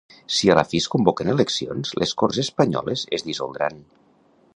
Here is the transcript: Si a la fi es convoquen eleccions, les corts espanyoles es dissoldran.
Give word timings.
Si 0.35 0.47
a 0.51 0.53
la 0.59 0.63
fi 0.69 0.79
es 0.83 0.87
convoquen 0.93 1.29
eleccions, 1.33 1.93
les 2.03 2.13
corts 2.21 2.39
espanyoles 2.45 3.05
es 3.19 3.27
dissoldran. 3.29 3.79